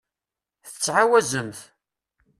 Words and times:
Tettɛawazemt? 0.67 1.59